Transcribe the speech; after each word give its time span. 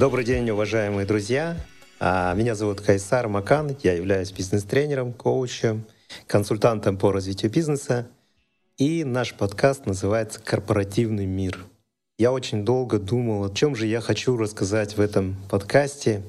Добрый 0.00 0.24
день, 0.24 0.48
уважаемые 0.48 1.06
друзья. 1.06 1.58
А, 1.98 2.32
меня 2.32 2.54
зовут 2.54 2.80
Кайсар 2.80 3.28
Макан, 3.28 3.76
я 3.82 3.92
являюсь 3.92 4.32
бизнес-тренером, 4.32 5.12
коучем, 5.12 5.84
консультантом 6.26 6.96
по 6.96 7.12
развитию 7.12 7.50
бизнеса. 7.50 8.08
И 8.78 9.04
наш 9.04 9.34
подкаст 9.34 9.84
называется 9.84 10.40
«Корпоративный 10.40 11.26
мир». 11.26 11.66
Я 12.18 12.32
очень 12.32 12.64
долго 12.64 12.98
думал, 12.98 13.44
о 13.44 13.54
чем 13.54 13.76
же 13.76 13.86
я 13.86 14.00
хочу 14.00 14.38
рассказать 14.38 14.96
в 14.96 15.02
этом 15.02 15.36
подкасте. 15.50 16.22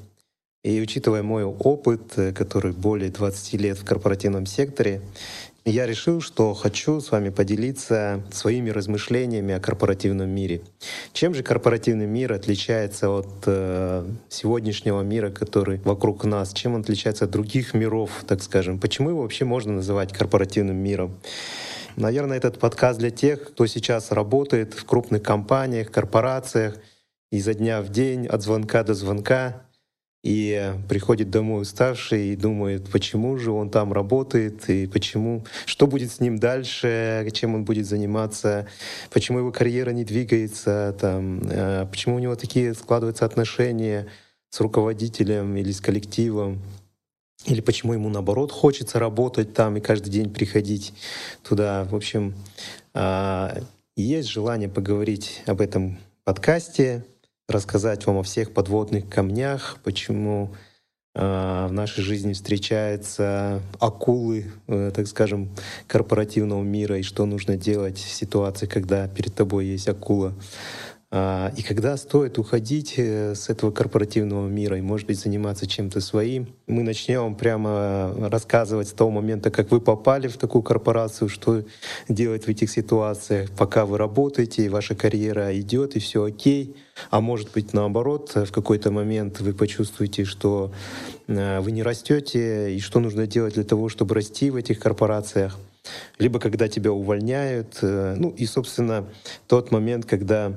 И 0.62 0.78
учитывая 0.78 1.22
мой 1.22 1.44
опыт, 1.44 2.18
э, 2.18 2.32
который 2.34 2.72
более 2.72 3.10
20 3.10 3.54
лет 3.54 3.78
в 3.78 3.86
корпоративном 3.86 4.44
секторе, 4.44 5.00
я 5.64 5.86
решил, 5.86 6.20
что 6.20 6.54
хочу 6.54 7.00
с 7.00 7.10
вами 7.10 7.30
поделиться 7.30 8.22
своими 8.32 8.70
размышлениями 8.70 9.54
о 9.54 9.60
корпоративном 9.60 10.28
мире. 10.28 10.62
Чем 11.12 11.34
же 11.34 11.42
корпоративный 11.42 12.06
мир 12.06 12.32
отличается 12.32 13.10
от 13.10 13.28
э, 13.46 14.04
сегодняшнего 14.28 15.02
мира, 15.02 15.30
который 15.30 15.78
вокруг 15.84 16.24
нас? 16.24 16.52
Чем 16.52 16.74
он 16.74 16.80
отличается 16.80 17.26
от 17.26 17.30
других 17.30 17.74
миров, 17.74 18.10
так 18.26 18.42
скажем? 18.42 18.80
Почему 18.80 19.10
его 19.10 19.22
вообще 19.22 19.44
можно 19.44 19.72
называть 19.72 20.12
корпоративным 20.12 20.76
миром? 20.76 21.20
Наверное, 21.96 22.38
этот 22.38 22.58
подкаст 22.58 22.98
для 22.98 23.10
тех, 23.10 23.50
кто 23.50 23.66
сейчас 23.66 24.10
работает 24.10 24.74
в 24.74 24.84
крупных 24.84 25.22
компаниях, 25.22 25.90
корпорациях, 25.90 26.76
изо 27.30 27.54
дня 27.54 27.82
в 27.82 27.90
день, 27.90 28.26
от 28.26 28.42
звонка 28.42 28.82
до 28.82 28.94
звонка, 28.94 29.62
и 30.22 30.74
приходит 30.88 31.30
домой 31.30 31.62
уставший 31.62 32.28
и 32.28 32.36
думает, 32.36 32.88
почему 32.90 33.36
же 33.38 33.50
он 33.50 33.70
там 33.70 33.92
работает, 33.92 34.68
и 34.70 34.86
почему, 34.86 35.44
что 35.66 35.86
будет 35.86 36.12
с 36.12 36.20
ним 36.20 36.38
дальше, 36.38 37.28
чем 37.32 37.56
он 37.56 37.64
будет 37.64 37.86
заниматься, 37.86 38.68
почему 39.12 39.40
его 39.40 39.50
карьера 39.50 39.90
не 39.90 40.04
двигается, 40.04 40.96
там, 41.00 41.40
э, 41.50 41.86
почему 41.90 42.16
у 42.16 42.18
него 42.20 42.36
такие 42.36 42.74
складываются 42.74 43.24
отношения 43.24 44.06
с 44.50 44.60
руководителем 44.60 45.56
или 45.56 45.72
с 45.72 45.80
коллективом, 45.80 46.62
или 47.46 47.60
почему 47.60 47.94
ему 47.94 48.08
наоборот 48.08 48.52
хочется 48.52 49.00
работать 49.00 49.54
там 49.54 49.76
и 49.76 49.80
каждый 49.80 50.10
день 50.10 50.30
приходить 50.30 50.94
туда. 51.42 51.84
В 51.84 51.96
общем, 51.96 52.34
а, 52.94 53.58
есть 53.96 54.28
желание 54.28 54.68
поговорить 54.68 55.42
об 55.46 55.60
этом 55.60 55.98
подкасте, 56.24 57.04
рассказать 57.52 58.06
вам 58.06 58.18
о 58.18 58.22
всех 58.22 58.52
подводных 58.52 59.08
камнях, 59.08 59.78
почему 59.84 60.54
э, 61.14 61.66
в 61.68 61.72
нашей 61.72 62.02
жизни 62.02 62.32
встречаются 62.32 63.60
акулы, 63.78 64.50
э, 64.66 64.90
так 64.94 65.06
скажем, 65.06 65.50
корпоративного 65.86 66.62
мира, 66.62 66.98
и 66.98 67.02
что 67.02 67.26
нужно 67.26 67.56
делать 67.56 67.98
в 67.98 68.12
ситуации, 68.12 68.66
когда 68.66 69.06
перед 69.06 69.34
тобой 69.34 69.66
есть 69.66 69.88
акула. 69.88 70.34
А, 71.14 71.52
и 71.58 71.62
когда 71.62 71.98
стоит 71.98 72.38
уходить 72.38 72.94
э, 72.96 73.34
с 73.34 73.50
этого 73.50 73.70
корпоративного 73.70 74.48
мира 74.48 74.78
и, 74.78 74.80
может 74.80 75.06
быть, 75.06 75.20
заниматься 75.20 75.66
чем-то 75.66 76.00
своим, 76.00 76.54
мы 76.66 76.82
начнем 76.82 77.34
прямо 77.34 78.14
рассказывать 78.30 78.88
с 78.88 78.92
того 78.92 79.10
момента, 79.10 79.50
как 79.50 79.70
вы 79.70 79.82
попали 79.82 80.28
в 80.28 80.38
такую 80.38 80.62
корпорацию, 80.62 81.28
что 81.28 81.64
делать 82.08 82.46
в 82.46 82.48
этих 82.48 82.70
ситуациях, 82.70 83.50
пока 83.50 83.84
вы 83.84 83.98
работаете, 83.98 84.64
и 84.64 84.70
ваша 84.70 84.94
карьера 84.94 85.54
идет, 85.60 85.96
и 85.96 85.98
все 85.98 86.24
окей. 86.24 86.76
А 87.10 87.20
может 87.20 87.52
быть, 87.52 87.74
наоборот, 87.74 88.34
в 88.34 88.50
какой-то 88.50 88.90
момент 88.90 89.38
вы 89.40 89.52
почувствуете, 89.52 90.24
что 90.24 90.72
э, 91.26 91.60
вы 91.60 91.72
не 91.72 91.82
растете, 91.82 92.74
и 92.74 92.80
что 92.80 93.00
нужно 93.00 93.26
делать 93.26 93.52
для 93.52 93.64
того, 93.64 93.90
чтобы 93.90 94.14
расти 94.14 94.48
в 94.48 94.56
этих 94.56 94.78
корпорациях 94.78 95.58
либо 96.18 96.38
когда 96.38 96.68
тебя 96.68 96.92
увольняют. 96.92 97.80
Э, 97.82 98.14
ну 98.16 98.30
и, 98.30 98.46
собственно, 98.46 99.04
тот 99.48 99.72
момент, 99.72 100.06
когда 100.06 100.56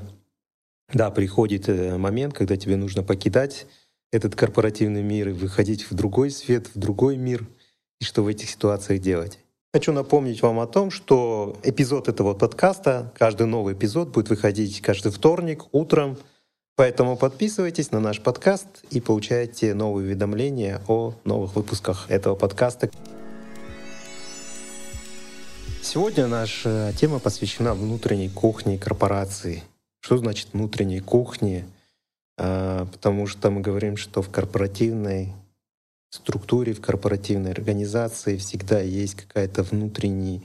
да, 0.94 1.11
приходит 1.11 1.67
э, 1.67 1.98
момент, 1.98 2.33
когда 2.33 2.58
тебе 2.58 2.76
нужно 2.76 3.04
покидать 3.04 3.65
этот 4.11 4.36
корпоративный 4.36 5.04
мир 5.04 5.30
и 5.30 5.33
выходить 5.33 5.89
в 5.89 5.93
другой 5.93 6.32
свет, 6.32 6.67
в 6.73 6.80
другой 6.80 7.17
мир, 7.17 7.45
и 7.99 8.05
что 8.05 8.23
в 8.23 8.27
этих 8.27 8.49
ситуациях 8.49 9.02
делать. 9.02 9.39
Хочу 9.73 9.92
напомнить 9.92 10.42
вам 10.42 10.60
о 10.60 10.67
том, 10.67 10.92
что 10.92 11.58
эпизод 11.64 12.08
этого 12.08 12.33
подкаста, 12.33 13.11
каждый 13.17 13.48
новый 13.48 13.73
эпизод 13.73 14.10
будет 14.10 14.30
выходить 14.30 14.80
каждый 14.82 15.11
вторник 15.11 15.65
утром, 15.73 16.17
поэтому 16.77 17.17
подписывайтесь 17.17 17.92
на 17.92 17.99
наш 17.99 18.21
подкаст 18.21 18.67
и 18.92 19.02
получайте 19.02 19.73
новые 19.73 20.08
уведомления 20.08 20.81
о 20.87 21.14
новых 21.26 21.55
выпусках 21.55 22.10
этого 22.10 22.36
подкаста. 22.36 22.89
Сегодня 25.81 26.27
наша 26.27 26.93
тема 26.98 27.20
посвящена 27.20 27.73
внутренней 27.73 28.30
кухне 28.30 28.77
корпорации— 28.77 29.64
что 30.05 30.17
значит 30.17 30.49
внутренней 30.54 30.99
кухни? 30.99 31.66
А, 32.38 32.86
потому 32.86 33.26
что 33.26 33.49
мы 33.49 33.61
говорим, 33.61 33.98
что 33.98 34.21
в 34.21 34.30
корпоративной 34.30 35.33
структуре, 36.11 36.73
в 36.73 36.82
корпоративной 36.82 37.52
организации 37.52 38.38
всегда 38.38 38.80
есть 38.82 39.16
какая-то 39.16 39.64
внутренняя 39.64 40.42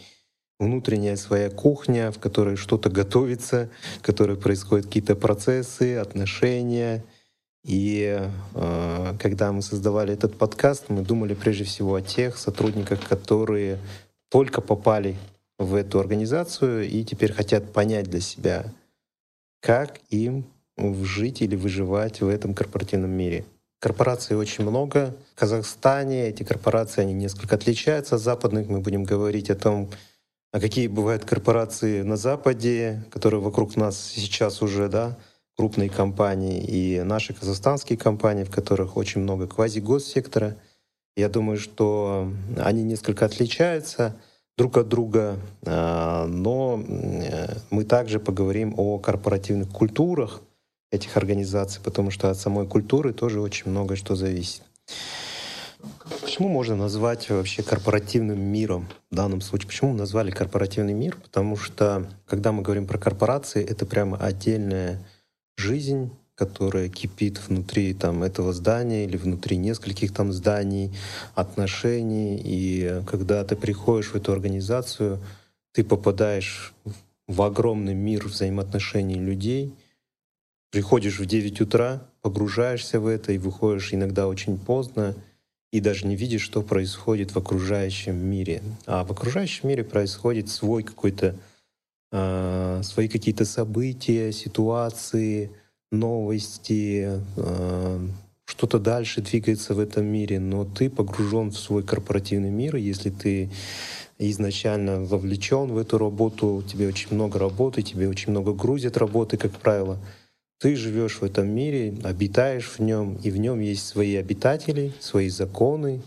внутренняя 0.58 1.16
своя 1.16 1.50
кухня, 1.50 2.10
в 2.10 2.18
которой 2.18 2.56
что-то 2.56 2.88
готовится, 2.88 3.68
в 3.98 4.02
которой 4.02 4.38
происходят 4.38 4.86
какие-то 4.86 5.14
процессы, 5.14 5.96
отношения. 5.96 7.04
И 7.62 8.18
э, 8.54 9.14
когда 9.18 9.52
мы 9.52 9.60
создавали 9.60 10.14
этот 10.14 10.38
подкаст, 10.38 10.88
мы 10.88 11.02
думали 11.02 11.34
прежде 11.34 11.64
всего 11.64 11.94
о 11.96 12.02
тех 12.02 12.38
сотрудниках, 12.38 13.06
которые 13.06 13.78
только 14.30 14.62
попали 14.62 15.16
в 15.58 15.74
эту 15.74 15.98
организацию 15.98 16.88
и 16.88 17.04
теперь 17.04 17.32
хотят 17.32 17.72
понять 17.72 18.08
для 18.08 18.20
себя, 18.20 18.70
как 19.60 20.00
им 20.08 20.46
жить 20.76 21.42
или 21.42 21.56
выживать 21.56 22.20
в 22.20 22.28
этом 22.28 22.54
корпоративном 22.54 23.10
мире. 23.10 23.44
Корпораций 23.80 24.36
очень 24.36 24.64
много. 24.64 25.16
В 25.34 25.38
Казахстане 25.38 26.28
эти 26.28 26.42
корпорации, 26.42 27.00
они 27.00 27.14
несколько 27.14 27.56
отличаются 27.56 28.16
от 28.16 28.22
западных. 28.22 28.68
Мы 28.68 28.80
будем 28.80 29.04
говорить 29.04 29.50
о 29.50 29.54
том, 29.54 29.90
а 30.52 30.60
какие 30.60 30.86
бывают 30.86 31.24
корпорации 31.24 32.02
на 32.02 32.16
Западе, 32.16 33.04
которые 33.10 33.40
вокруг 33.40 33.76
нас 33.76 33.98
сейчас 33.98 34.62
уже, 34.62 34.88
да, 34.88 35.16
крупные 35.56 35.88
компании, 35.88 36.62
и 36.62 37.02
наши 37.02 37.32
казахстанские 37.34 37.98
компании, 37.98 38.44
в 38.44 38.50
которых 38.50 38.96
очень 38.96 39.20
много 39.20 39.46
квази-госсектора. 39.46 40.56
Я 41.16 41.28
думаю, 41.28 41.58
что 41.58 42.32
они 42.58 42.82
несколько 42.82 43.26
отличаются 43.26 44.16
друг 44.60 44.76
от 44.76 44.88
друга, 44.88 45.38
а, 45.64 46.26
но 46.26 46.76
мы 47.70 47.84
также 47.84 48.20
поговорим 48.20 48.74
о 48.76 48.98
корпоративных 48.98 49.70
культурах 49.70 50.42
этих 50.92 51.16
организаций, 51.16 51.80
потому 51.82 52.10
что 52.10 52.28
от 52.28 52.36
самой 52.36 52.66
культуры 52.66 53.14
тоже 53.14 53.40
очень 53.40 53.70
много 53.70 53.96
что 53.96 54.16
зависит. 54.16 54.60
Почему 56.20 56.48
можно 56.48 56.76
назвать 56.76 57.30
вообще 57.30 57.62
корпоративным 57.62 58.38
миром 58.38 58.86
в 59.10 59.14
данном 59.14 59.40
случае? 59.40 59.68
Почему 59.68 59.92
мы 59.92 59.96
назвали 59.96 60.30
корпоративный 60.30 60.92
мир? 60.92 61.16
Потому 61.16 61.56
что, 61.56 62.06
когда 62.26 62.52
мы 62.52 62.60
говорим 62.60 62.86
про 62.86 62.98
корпорации, 62.98 63.64
это 63.64 63.86
прямо 63.86 64.18
отдельная 64.18 65.02
жизнь, 65.56 66.10
которая 66.40 66.88
кипит 66.88 67.38
внутри 67.46 67.92
там, 67.92 68.22
этого 68.22 68.54
здания 68.54 69.04
или 69.04 69.18
внутри 69.18 69.58
нескольких 69.58 70.14
там 70.14 70.32
зданий, 70.32 70.90
отношений. 71.34 72.40
И 72.42 73.02
когда 73.06 73.44
ты 73.44 73.56
приходишь 73.56 74.12
в 74.12 74.14
эту 74.16 74.32
организацию, 74.32 75.18
ты 75.72 75.84
попадаешь 75.84 76.72
в 77.28 77.42
огромный 77.42 77.92
мир 77.92 78.26
взаимоотношений 78.26 79.20
людей, 79.20 79.74
приходишь 80.70 81.18
в 81.18 81.26
9 81.26 81.60
утра, 81.60 82.02
погружаешься 82.22 83.00
в 83.00 83.06
это 83.06 83.32
и 83.32 83.38
выходишь 83.38 83.92
иногда 83.92 84.26
очень 84.26 84.58
поздно, 84.58 85.14
и 85.72 85.80
даже 85.80 86.06
не 86.06 86.16
видишь, 86.16 86.40
что 86.40 86.62
происходит 86.62 87.32
в 87.32 87.36
окружающем 87.36 88.16
мире. 88.16 88.62
А 88.86 89.04
в 89.04 89.10
окружающем 89.12 89.68
мире 89.68 89.84
происходит 89.84 90.48
свой 90.48 90.84
какой-то, 90.84 91.36
э, 92.12 92.80
свои 92.82 93.08
какие-то 93.08 93.44
события, 93.44 94.32
ситуации, 94.32 95.50
новости, 95.90 97.20
э, 97.36 97.98
что-то 98.44 98.78
дальше 98.78 99.22
двигается 99.22 99.74
в 99.74 99.78
этом 99.78 100.06
мире, 100.06 100.40
но 100.40 100.64
ты 100.64 100.90
погружен 100.90 101.50
в 101.50 101.58
свой 101.58 101.82
корпоративный 101.82 102.50
мир, 102.50 102.76
если 102.76 103.10
ты 103.10 103.50
изначально 104.18 105.00
вовлечен 105.00 105.72
в 105.72 105.78
эту 105.78 105.98
работу, 105.98 106.62
тебе 106.66 106.88
очень 106.88 107.14
много 107.14 107.38
работы, 107.38 107.82
тебе 107.82 108.08
очень 108.08 108.30
много 108.30 108.52
грузят 108.52 108.96
работы, 108.96 109.36
как 109.36 109.52
правило. 109.52 109.98
Ты 110.58 110.76
живешь 110.76 111.20
в 111.20 111.24
этом 111.24 111.48
мире, 111.48 111.94
обитаешь 112.04 112.68
в 112.68 112.80
нем, 112.80 113.16
и 113.22 113.30
в 113.30 113.38
нем 113.38 113.60
есть 113.60 113.86
свои 113.86 114.16
обитатели, 114.16 114.92
свои 115.00 115.30
законы, 115.30 116.02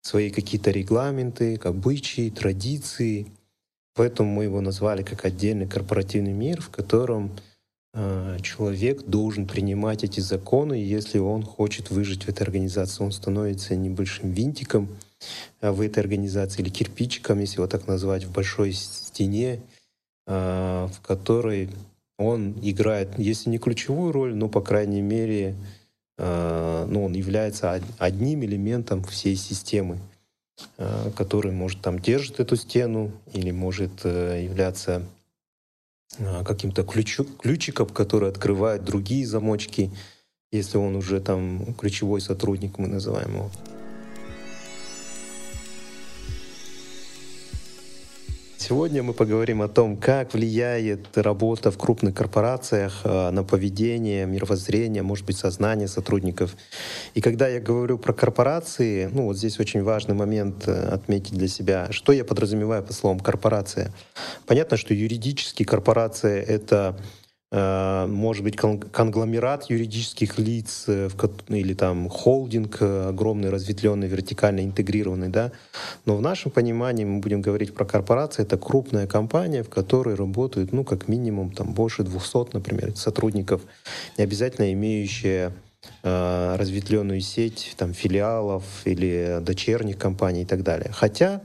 свои 0.00 0.30
какие-то 0.30 0.70
регламенты, 0.70 1.56
обычаи, 1.56 2.30
традиции. 2.30 3.26
Поэтому 3.96 4.30
мы 4.30 4.44
его 4.44 4.60
назвали 4.60 5.02
как 5.02 5.24
отдельный 5.24 5.66
корпоративный 5.66 6.32
мир, 6.32 6.60
в 6.60 6.70
котором 6.70 7.32
человек 8.42 9.04
должен 9.04 9.46
принимать 9.46 10.04
эти 10.04 10.20
законы, 10.20 10.74
если 10.74 11.18
он 11.18 11.42
хочет 11.42 11.90
выжить 11.90 12.24
в 12.24 12.28
этой 12.28 12.42
организации. 12.42 13.02
Он 13.02 13.10
становится 13.10 13.74
небольшим 13.74 14.32
винтиком 14.32 14.88
а, 15.60 15.72
в 15.72 15.80
этой 15.80 16.00
организации 16.00 16.62
или 16.62 16.68
кирпичиком, 16.68 17.40
если 17.40 17.56
его 17.56 17.66
так 17.66 17.86
назвать, 17.86 18.24
в 18.24 18.32
большой 18.32 18.72
стене, 18.72 19.60
а, 20.26 20.88
в 20.88 21.00
которой 21.00 21.70
он 22.18 22.54
играет, 22.62 23.18
если 23.18 23.50
не 23.50 23.58
ключевую 23.58 24.12
роль, 24.12 24.34
но, 24.34 24.48
по 24.48 24.62
крайней 24.62 25.02
мере, 25.02 25.54
э, 26.16 26.86
ну, 26.88 27.04
он 27.04 27.12
является 27.12 27.78
одним 27.98 28.42
элементом 28.42 29.04
всей 29.04 29.36
системы, 29.36 29.98
э, 30.78 31.10
который 31.14 31.52
может 31.52 31.82
там 31.82 31.98
держит 31.98 32.40
эту 32.40 32.56
стену 32.56 33.12
или 33.34 33.50
может 33.50 34.06
являться 34.06 35.02
каким-то 36.44 36.82
ключу, 36.82 37.24
ключиком, 37.24 37.88
который 37.88 38.28
открывает 38.28 38.84
другие 38.84 39.26
замочки, 39.26 39.90
если 40.52 40.78
он 40.78 40.96
уже 40.96 41.20
там 41.20 41.74
ключевой 41.74 42.20
сотрудник, 42.20 42.78
мы 42.78 42.88
называем 42.88 43.34
его. 43.34 43.50
Сегодня 48.68 49.00
мы 49.04 49.12
поговорим 49.12 49.62
о 49.62 49.68
том, 49.68 49.96
как 49.96 50.34
влияет 50.34 51.16
работа 51.16 51.70
в 51.70 51.78
крупных 51.78 52.16
корпорациях 52.16 53.02
э, 53.04 53.30
на 53.30 53.44
поведение, 53.44 54.26
мировоззрение, 54.26 55.04
может 55.04 55.24
быть, 55.24 55.36
сознание 55.36 55.86
сотрудников. 55.86 56.56
И 57.14 57.20
когда 57.20 57.46
я 57.46 57.60
говорю 57.60 57.96
про 57.96 58.12
корпорации, 58.12 59.08
ну 59.12 59.26
вот 59.26 59.36
здесь 59.36 59.60
очень 59.60 59.84
важный 59.84 60.16
момент 60.16 60.66
э, 60.66 60.88
отметить 60.88 61.34
для 61.34 61.46
себя, 61.46 61.92
что 61.92 62.10
я 62.10 62.24
подразумеваю 62.24 62.82
по 62.82 62.92
словам 62.92 63.20
корпорация. 63.20 63.92
Понятно, 64.46 64.76
что 64.76 64.94
юридически 64.94 65.62
корпорация— 65.62 66.42
это 66.42 66.98
может 67.52 68.42
быть 68.42 68.56
конгломерат 68.56 69.70
юридических 69.70 70.36
лиц 70.38 70.84
э, 70.88 71.08
или 71.48 71.74
там 71.74 72.08
холдинг 72.08 72.78
э, 72.80 73.08
огромный, 73.10 73.50
разветвленный, 73.50 74.08
вертикально 74.08 74.64
интегрированный, 74.64 75.28
да. 75.28 75.52
Но 76.06 76.16
в 76.16 76.20
нашем 76.20 76.50
понимании 76.50 77.04
мы 77.04 77.20
будем 77.20 77.40
говорить 77.40 77.72
про 77.72 77.84
корпорации, 77.84 78.42
это 78.42 78.58
крупная 78.58 79.06
компания, 79.06 79.62
в 79.62 79.70
которой 79.70 80.16
работают, 80.16 80.72
ну, 80.72 80.82
как 80.82 81.06
минимум, 81.06 81.52
там, 81.52 81.72
больше 81.72 82.02
200, 82.02 82.52
например, 82.52 82.96
сотрудников, 82.96 83.62
не 84.18 84.24
обязательно 84.24 84.72
имеющие 84.72 85.52
э, 86.02 86.56
разветвленную 86.58 87.20
сеть 87.20 87.74
там, 87.76 87.94
филиалов 87.94 88.64
или 88.84 89.38
дочерних 89.40 89.98
компаний 89.98 90.42
и 90.42 90.46
так 90.46 90.64
далее. 90.64 90.90
Хотя, 90.92 91.42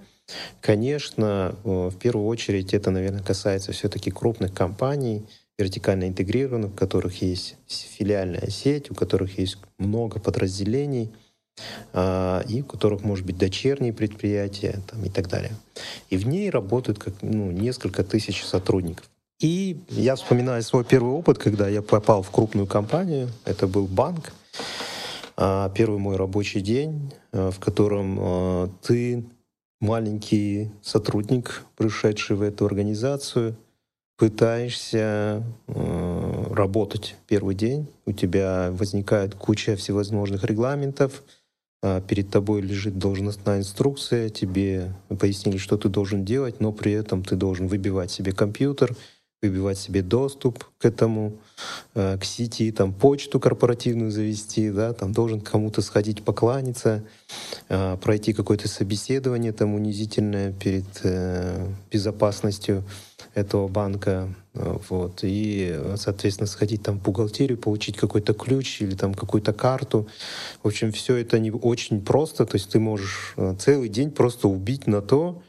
конечно, 0.62 1.56
в 1.63 1.95
первую 1.98 2.25
очередь 2.25 2.74
это, 2.74 2.89
наверное, 2.89 3.21
касается 3.21 3.71
все-таки 3.71 4.09
крупных 4.09 4.51
компаний, 4.51 5.27
вертикально 5.57 6.07
интегрированных, 6.07 6.71
у 6.71 6.75
которых 6.75 7.21
есть 7.21 7.57
филиальная 7.68 8.50
сеть, 8.50 8.92
у 8.92 8.95
которых 8.95 9.38
есть 9.38 9.57
много 9.77 10.19
подразделений, 10.19 11.12
а, 11.94 12.44
и 12.48 12.62
у 12.62 12.65
которых 12.65 13.03
может 13.03 13.25
быть 13.25 13.38
дочерние 13.38 13.94
предприятия 13.94 14.80
там, 14.89 15.03
и 15.06 15.09
так 15.09 15.27
далее. 15.27 15.51
И 16.09 16.18
в 16.18 16.25
ней 16.25 16.50
работают 16.50 17.00
как, 17.00 17.13
ну, 17.21 17.51
несколько 17.51 18.03
тысяч 18.03 18.44
сотрудников. 18.44 19.09
И 19.39 19.80
я 19.89 20.15
вспоминаю 20.15 20.62
свой 20.63 20.86
первый 20.86 21.13
опыт, 21.13 21.38
когда 21.38 21.68
я 21.68 21.81
попал 21.81 22.21
в 22.21 22.30
крупную 22.30 22.68
компанию. 22.68 23.30
Это 23.45 23.68
был 23.68 23.88
банк. 23.88 24.33
А, 25.38 25.69
первый 25.69 26.00
мой 26.00 26.15
рабочий 26.15 26.62
день, 26.62 27.13
а, 27.31 27.51
в 27.51 27.59
котором 27.59 28.71
ты 28.81 29.25
маленький 29.80 30.71
сотрудник, 30.83 31.63
пришедший 31.75 32.36
в 32.36 32.42
эту 32.42 32.65
организацию— 32.65 33.56
пытаешься 34.22 35.44
э, 35.68 36.44
работать 36.52 37.16
первый 37.28 37.56
день, 37.56 37.88
у 38.06 38.12
тебя 38.12 38.70
возникает 38.72 39.34
куча 39.34 39.76
всевозможных 39.76 40.44
регламентов, 40.44 41.24
э, 41.82 42.04
перед 42.08 42.30
тобой 42.30 42.62
лежит 42.62 43.00
должностная 43.00 43.62
инструкция, 43.62 44.30
тебе 44.30 44.94
пояснили, 45.20 45.58
что 45.58 45.76
ты 45.76 45.90
должен 45.90 46.24
делать, 46.24 46.60
но 46.60 46.72
при 46.72 46.92
этом 46.92 47.24
ты 47.24 47.36
должен 47.36 47.66
выбивать 47.66 48.12
себе 48.12 48.32
компьютер, 48.32 48.96
выбивать 49.42 49.80
себе 49.80 50.04
доступ 50.04 50.66
к 50.78 50.86
этому, 50.86 51.40
э, 51.96 52.16
к 52.20 52.24
сети, 52.24 52.72
там 52.72 52.94
почту 52.94 53.40
корпоративную 53.40 54.12
завести, 54.12 54.70
да, 54.70 54.94
там 54.94 55.14
должен 55.14 55.42
кому-то 55.42 55.82
сходить 55.82 56.24
покланяться, 56.24 57.04
э, 57.70 57.98
пройти 57.98 58.34
какое-то 58.34 58.68
собеседование 58.68 59.52
там 59.52 59.74
унизительное 59.74 60.54
перед 60.54 60.86
э, 61.02 61.68
безопасностью 61.92 62.84
этого 63.33 63.68
банка, 63.68 64.33
вот, 64.54 65.19
и, 65.24 65.80
соответственно, 65.95 66.48
сходить 66.48 66.83
там 66.83 67.00
в 67.00 67.04
бухгалтерию, 67.04 67.57
получить 67.57 67.98
какой-то 67.98 68.33
ключ 68.33 68.81
или 68.81 68.95
там 68.95 69.13
какую-то 69.13 69.54
карту. 69.54 70.07
В 70.63 70.68
общем, 70.68 70.92
все 70.92 71.16
это 71.16 71.39
не 71.39 71.51
очень 71.51 72.01
просто, 72.01 72.45
то 72.45 72.56
есть 72.56 72.69
ты 72.69 72.80
можешь 72.80 73.36
целый 73.60 73.88
день 73.88 74.12
просто 74.12 74.48
убить 74.48 74.88
на 74.88 75.01
то, 75.01 75.42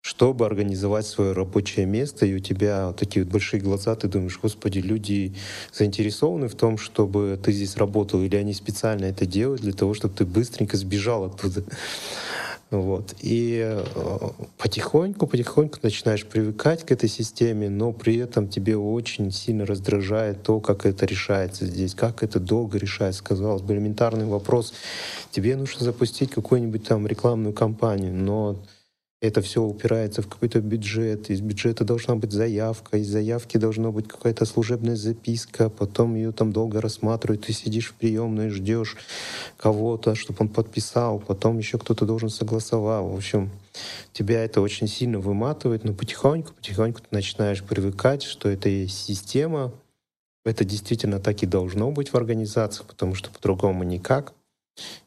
чтобы 0.00 0.46
организовать 0.46 1.06
свое 1.06 1.32
рабочее 1.32 1.84
место, 1.84 2.24
и 2.24 2.34
у 2.34 2.38
тебя 2.38 2.92
такие 2.92 3.24
вот 3.24 3.32
большие 3.32 3.60
глаза, 3.60 3.94
ты 3.94 4.08
думаешь, 4.08 4.38
господи, 4.40 4.78
люди 4.78 5.34
заинтересованы 5.72 6.48
в 6.48 6.54
том, 6.54 6.78
чтобы 6.78 7.38
ты 7.42 7.52
здесь 7.52 7.76
работал, 7.76 8.22
или 8.22 8.36
они 8.36 8.54
специально 8.54 9.06
это 9.06 9.26
делают 9.26 9.60
для 9.60 9.72
того, 9.72 9.94
чтобы 9.94 10.14
ты 10.14 10.24
быстренько 10.24 10.76
сбежал 10.76 11.24
оттуда. 11.24 11.64
Вот. 12.70 13.14
И 13.20 13.62
э, 13.64 13.82
потихоньку, 14.58 15.26
потихоньку 15.26 15.78
начинаешь 15.82 16.26
привыкать 16.26 16.84
к 16.84 16.92
этой 16.92 17.08
системе, 17.08 17.70
но 17.70 17.92
при 17.92 18.16
этом 18.16 18.46
тебе 18.46 18.76
очень 18.76 19.32
сильно 19.32 19.64
раздражает 19.64 20.42
то, 20.42 20.60
как 20.60 20.84
это 20.84 21.06
решается 21.06 21.64
здесь, 21.64 21.94
как 21.94 22.22
это 22.22 22.38
долго 22.38 22.76
решается. 22.76 23.24
Казалось 23.24 23.62
бы, 23.62 23.72
элементарный 23.72 24.26
вопрос. 24.26 24.74
Тебе 25.30 25.56
нужно 25.56 25.82
запустить 25.82 26.30
какую-нибудь 26.30 26.86
там 26.86 27.06
рекламную 27.06 27.54
кампанию, 27.54 28.12
но 28.12 28.56
это 29.20 29.42
все 29.42 29.62
упирается 29.62 30.22
в 30.22 30.28
какой-то 30.28 30.60
бюджет, 30.60 31.28
из 31.30 31.40
бюджета 31.40 31.84
должна 31.84 32.14
быть 32.14 32.30
заявка, 32.30 32.98
из 32.98 33.08
заявки 33.08 33.58
должна 33.58 33.90
быть 33.90 34.06
какая-то 34.06 34.44
служебная 34.44 34.94
записка, 34.94 35.68
потом 35.70 36.14
ее 36.14 36.30
там 36.30 36.52
долго 36.52 36.80
рассматривают, 36.80 37.46
ты 37.46 37.52
сидишь 37.52 37.88
в 37.88 37.94
приемной, 37.94 38.50
ждешь 38.50 38.96
кого-то, 39.56 40.14
чтобы 40.14 40.38
он 40.40 40.48
подписал, 40.48 41.18
потом 41.18 41.58
еще 41.58 41.78
кто-то 41.78 42.06
должен 42.06 42.30
согласовал. 42.30 43.08
В 43.08 43.16
общем, 43.16 43.50
тебя 44.12 44.44
это 44.44 44.60
очень 44.60 44.86
сильно 44.86 45.18
выматывает, 45.18 45.82
но 45.82 45.94
потихоньку, 45.94 46.54
потихоньку 46.54 47.00
ты 47.00 47.08
начинаешь 47.10 47.64
привыкать, 47.64 48.22
что 48.22 48.48
это 48.48 48.68
есть 48.68 49.04
система, 49.04 49.72
это 50.44 50.64
действительно 50.64 51.18
так 51.18 51.42
и 51.42 51.46
должно 51.46 51.90
быть 51.90 52.10
в 52.10 52.14
организациях, 52.14 52.86
потому 52.86 53.16
что 53.16 53.30
по-другому 53.30 53.82
никак. 53.82 54.32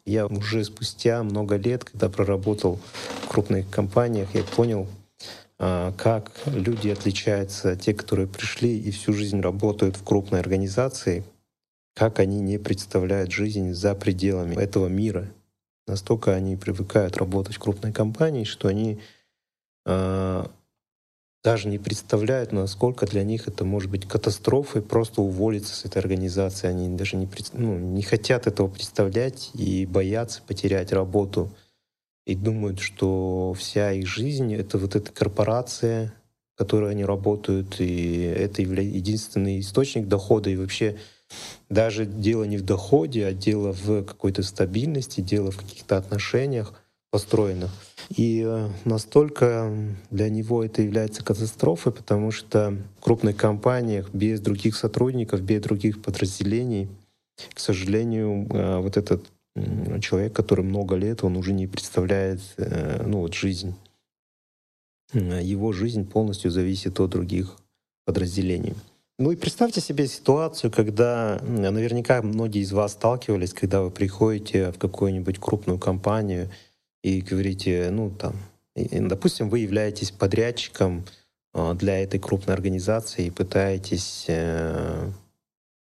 Я 0.05 0.27
уже 0.27 0.63
спустя 0.63 1.23
много 1.23 1.55
лет, 1.55 1.83
когда 1.83 2.09
проработал 2.09 2.79
в 3.23 3.27
крупных 3.27 3.69
компаниях, 3.69 4.33
я 4.33 4.43
понял, 4.43 4.87
а, 5.59 5.93
как 5.93 6.31
люди 6.47 6.89
отличаются, 6.89 7.75
те, 7.75 7.93
которые 7.93 8.27
пришли 8.27 8.79
и 8.79 8.91
всю 8.91 9.13
жизнь 9.13 9.41
работают 9.41 9.95
в 9.95 10.03
крупной 10.03 10.39
организации, 10.39 11.23
как 11.93 12.19
они 12.19 12.39
не 12.39 12.57
представляют 12.57 13.31
жизнь 13.31 13.73
за 13.73 13.93
пределами 13.93 14.55
этого 14.55 14.87
мира. 14.87 15.27
Настолько 15.87 16.33
они 16.33 16.55
привыкают 16.55 17.17
работать 17.17 17.55
в 17.55 17.59
крупной 17.59 17.91
компании, 17.91 18.43
что 18.43 18.69
они 18.69 18.99
а, 19.85 20.49
даже 21.43 21.67
не 21.67 21.79
представляют, 21.79 22.51
насколько 22.51 23.07
для 23.07 23.23
них 23.23 23.47
это 23.47 23.65
может 23.65 23.89
быть 23.89 24.07
катастрофой 24.07 24.81
просто 24.81 25.21
уволиться 25.21 25.75
с 25.75 25.85
этой 25.85 25.97
организации. 25.97 26.67
Они 26.67 26.95
даже 26.95 27.17
не, 27.17 27.27
ну, 27.53 27.77
не 27.77 28.03
хотят 28.03 28.45
этого 28.45 28.67
представлять 28.67 29.49
и 29.55 29.85
боятся 29.87 30.41
потерять 30.45 30.91
работу. 30.91 31.51
И 32.27 32.35
думают, 32.35 32.79
что 32.79 33.55
вся 33.57 33.91
их 33.91 34.07
жизнь— 34.07 34.53
это 34.55 34.77
вот 34.77 34.95
эта 34.95 35.11
корпорация, 35.11 36.13
в 36.53 36.59
которой 36.59 36.91
они 36.91 37.03
работают, 37.03 37.81
и 37.81 38.21
это 38.21 38.61
единственный 38.61 39.59
источник 39.59 40.07
дохода. 40.07 40.51
И 40.51 40.55
вообще 40.55 40.97
даже 41.69 42.05
дело 42.05 42.43
не 42.43 42.57
в 42.57 42.63
доходе, 42.63 43.25
а 43.25 43.33
дело 43.33 43.73
в 43.73 44.03
какой-то 44.03 44.43
стабильности, 44.43 45.21
дело 45.21 45.49
в 45.49 45.57
каких-то 45.57 45.97
отношениях 45.97 46.80
построенных. 47.11 47.69
И 48.09 48.43
э, 48.45 48.69
настолько 48.85 49.71
для 50.09 50.29
него 50.29 50.63
это 50.63 50.81
является 50.81 51.23
катастрофой, 51.23 51.91
потому 51.91 52.31
что 52.31 52.77
в 52.97 53.01
крупных 53.01 53.35
компаниях 53.35 54.09
без 54.13 54.39
других 54.39 54.75
сотрудников, 54.75 55.41
без 55.41 55.61
других 55.61 56.01
подразделений, 56.01 56.89
к 57.53 57.59
сожалению, 57.59 58.47
э, 58.49 58.79
вот 58.79 58.97
этот 58.97 59.25
человек, 60.01 60.31
который 60.31 60.63
много 60.63 60.95
лет, 60.95 61.25
он 61.25 61.35
уже 61.35 61.51
не 61.51 61.67
представляет 61.67 62.39
э, 62.55 63.03
ну, 63.05 63.19
вот 63.19 63.33
жизнь. 63.33 63.75
Его 65.13 65.73
жизнь 65.73 66.07
полностью 66.07 66.51
зависит 66.51 66.97
от 67.01 67.11
других 67.11 67.57
подразделений. 68.05 68.75
Ну 69.19 69.31
и 69.31 69.35
представьте 69.35 69.81
себе 69.81 70.07
ситуацию, 70.07 70.71
когда 70.71 71.39
наверняка 71.43 72.21
многие 72.21 72.61
из 72.61 72.71
вас 72.71 72.93
сталкивались, 72.93 73.53
когда 73.53 73.81
вы 73.81 73.91
приходите 73.91 74.71
в 74.71 74.79
какую-нибудь 74.79 75.37
крупную 75.37 75.77
компанию, 75.77 76.49
и 77.03 77.21
говорите, 77.21 77.89
ну 77.91 78.09
там, 78.11 78.35
допустим, 78.75 79.49
вы 79.49 79.59
являетесь 79.59 80.11
подрядчиком 80.11 81.05
э, 81.53 81.73
для 81.75 81.99
этой 81.99 82.19
крупной 82.19 82.55
организации 82.55 83.25
и 83.25 83.31
пытаетесь 83.31 84.25
э, 84.27 85.11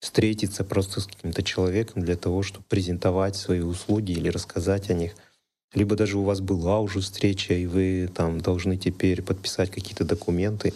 встретиться 0.01 0.65
просто 0.65 1.01
с 1.01 1.07
каким-то 1.07 1.43
человеком 1.43 2.03
для 2.03 2.17
того, 2.17 2.43
чтобы 2.43 2.65
презентовать 2.69 3.37
свои 3.37 3.61
услуги 3.61 4.13
или 4.13 4.29
рассказать 4.29 4.91
о 4.91 4.95
них. 4.95 5.15
либо 5.73 5.95
даже 5.95 6.19
у 6.19 6.25
вас 6.25 6.41
была 6.41 6.81
уже 6.81 7.01
встреча, 7.01 7.55
и 7.55 7.67
вы 7.67 8.11
там 8.13 8.41
должны 8.41 8.77
теперь 8.77 9.23
подписать 9.23 9.71
какие-то 9.71 10.05
документы. 10.05 10.73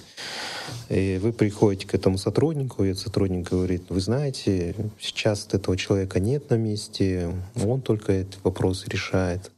И 0.89 1.19
вы 1.21 1.33
приходите 1.33 1.87
к 1.87 1.95
этому 1.95 2.17
сотруднику, 2.17 2.85
и 2.85 2.91
этот 2.91 3.03
сотрудник 3.03 3.51
говорит, 3.51 3.85
вы 3.89 4.01
знаете, 4.01 4.75
сейчас 5.01 5.49
этого 5.51 5.77
человека 5.77 6.21
нет 6.21 6.51
на 6.51 6.55
месте, 6.55 7.35
он 7.61 7.81
только 7.81 8.13
этот 8.13 8.45
вопрос 8.45 8.87
решает, 8.87 9.51
а, 9.51 9.54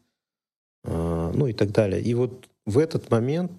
ну 0.87 1.47
и 1.47 1.52
так 1.52 1.73
далее. 1.73 2.00
И 2.00 2.14
вот 2.14 2.49
в 2.64 2.78
этот 2.78 3.11
момент 3.11 3.52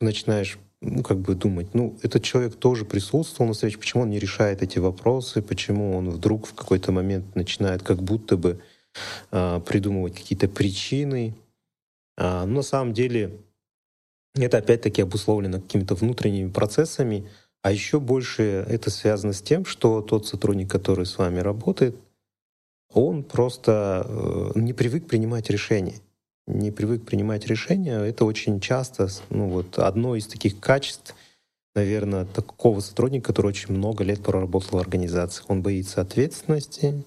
начинаешь 0.00 0.58
ну, 0.82 1.02
как 1.02 1.18
бы 1.18 1.34
думать, 1.34 1.74
ну, 1.74 1.98
этот 2.02 2.22
человек 2.22 2.56
тоже 2.56 2.84
присутствовал 2.84 3.48
на 3.48 3.54
встрече, 3.54 3.78
почему 3.78 4.04
он 4.04 4.10
не 4.10 4.18
решает 4.18 4.62
эти 4.62 4.78
вопросы, 4.78 5.42
почему 5.42 5.96
он 5.96 6.08
вдруг 6.08 6.46
в 6.46 6.54
какой-то 6.54 6.90
момент 6.90 7.34
начинает 7.36 7.82
как 7.82 8.02
будто 8.02 8.38
бы 8.38 8.60
э, 9.30 9.60
придумывать 9.66 10.14
какие-то 10.14 10.48
причины. 10.48 11.34
А, 12.16 12.46
но 12.46 12.56
на 12.56 12.62
самом 12.62 12.94
деле 12.94 13.38
это 14.34 14.58
опять-таки 14.58 15.02
обусловлено 15.02 15.60
какими-то 15.60 15.94
внутренними 15.94 16.50
процессами, 16.50 17.28
а 17.62 17.72
еще 17.72 18.00
больше 18.00 18.42
это 18.42 18.90
связано 18.90 19.34
с 19.34 19.42
тем, 19.42 19.66
что 19.66 20.00
тот 20.00 20.26
сотрудник, 20.26 20.70
который 20.70 21.04
с 21.04 21.18
вами 21.18 21.40
работает, 21.40 21.94
он 22.90 23.22
просто 23.22 24.06
э, 24.08 24.52
не 24.54 24.72
привык 24.72 25.06
принимать 25.06 25.50
решения 25.50 26.00
не 26.58 26.70
привык 26.70 27.04
принимать 27.04 27.46
решения, 27.46 27.98
это 27.98 28.24
очень 28.24 28.60
часто 28.60 29.08
ну, 29.30 29.48
вот, 29.48 29.78
одно 29.78 30.16
из 30.16 30.26
таких 30.26 30.60
качеств, 30.60 31.14
наверное, 31.74 32.24
такого 32.24 32.80
сотрудника, 32.80 33.28
который 33.28 33.48
очень 33.48 33.74
много 33.74 34.04
лет 34.04 34.22
проработал 34.22 34.78
в 34.78 34.80
организации. 34.80 35.44
Он 35.48 35.62
боится 35.62 36.00
ответственности, 36.00 37.04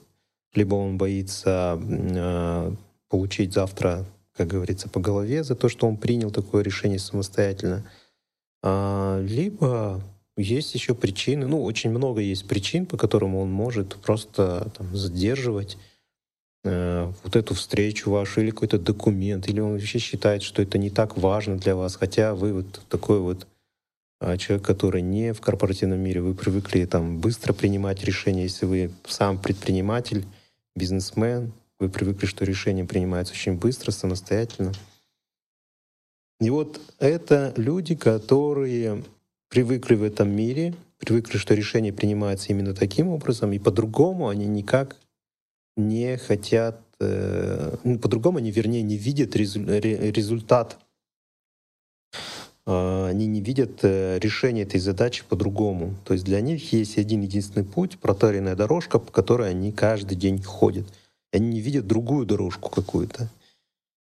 либо 0.53 0.75
он 0.75 0.97
боится 0.97 1.79
э, 1.81 2.71
получить 3.09 3.53
завтра, 3.53 4.05
как 4.35 4.47
говорится, 4.47 4.89
по 4.89 4.99
голове 4.99 5.43
за 5.43 5.55
то, 5.55 5.69
что 5.69 5.87
он 5.87 5.97
принял 5.97 6.31
такое 6.31 6.63
решение 6.63 6.99
самостоятельно, 6.99 7.83
а, 8.63 9.19
либо 9.21 10.01
есть 10.37 10.73
еще 10.73 10.95
причины, 10.95 11.45
ну, 11.45 11.63
очень 11.63 11.91
много 11.91 12.21
есть 12.21 12.47
причин, 12.47 12.85
по 12.85 12.97
которым 12.97 13.35
он 13.35 13.51
может 13.51 13.95
просто 13.97 14.71
там, 14.75 14.95
задерживать 14.95 15.77
вот 16.63 17.35
эту 17.35 17.55
встречу 17.55 18.09
вашу 18.09 18.41
или 18.41 18.51
какой-то 18.51 18.79
документ, 18.79 19.49
или 19.49 19.59
он 19.59 19.73
вообще 19.73 19.99
считает, 19.99 20.43
что 20.43 20.61
это 20.61 20.77
не 20.77 20.89
так 20.89 21.17
важно 21.17 21.57
для 21.57 21.75
вас, 21.75 21.95
хотя 21.97 22.35
вы 22.35 22.53
вот 22.53 22.81
такой 22.87 23.19
вот 23.19 23.47
а, 24.23 24.37
человек, 24.37 24.65
который 24.65 25.01
не 25.01 25.33
в 25.33 25.41
корпоративном 25.41 25.99
мире, 25.99 26.21
вы 26.21 26.33
привыкли 26.33 26.85
там 26.85 27.19
быстро 27.19 27.51
принимать 27.51 28.05
решения, 28.05 28.43
если 28.43 28.65
вы 28.65 28.91
сам 29.05 29.37
предприниматель, 29.37 30.23
бизнесмен, 30.77 31.51
вы 31.77 31.89
привыкли, 31.89 32.25
что 32.25 32.45
решения 32.45 32.85
принимаются 32.85 33.33
очень 33.33 33.57
быстро, 33.57 33.91
самостоятельно. 33.91 34.71
И 36.39 36.49
вот 36.49 36.79
это 36.99 37.53
люди, 37.57 37.95
которые 37.95 39.03
привыкли 39.49 39.95
в 39.95 40.03
этом 40.03 40.29
мире, 40.29 40.73
привыкли, 40.99 41.37
что 41.37 41.53
решения 41.53 41.91
принимаются 41.91 42.53
именно 42.53 42.73
таким 42.73 43.09
образом, 43.09 43.51
и 43.51 43.59
по-другому 43.59 44.29
они 44.29 44.45
никак 44.45 44.95
не 45.75 46.17
хотят, 46.17 46.81
э, 46.99 47.75
ну, 47.83 47.99
по-другому 47.99 48.37
они, 48.37 48.51
вернее, 48.51 48.83
не 48.83 48.97
видят 48.97 49.35
результат. 49.35 50.77
Э, 52.65 53.07
они 53.07 53.27
не 53.27 53.41
видят 53.41 53.79
э, 53.83 54.19
решение 54.19 54.65
этой 54.65 54.79
задачи 54.79 55.23
по-другому. 55.27 55.95
То 56.05 56.13
есть 56.13 56.25
для 56.25 56.41
них 56.41 56.71
есть 56.73 56.97
один 56.97 57.21
единственный 57.21 57.65
путь, 57.65 57.97
протаренная 57.99 58.55
дорожка, 58.55 58.99
по 58.99 59.11
которой 59.11 59.49
они 59.49 59.71
каждый 59.71 60.15
день 60.15 60.41
ходят. 60.41 60.85
Они 61.31 61.47
не 61.47 61.61
видят 61.61 61.87
другую 61.87 62.25
дорожку 62.25 62.69
какую-то. 62.69 63.29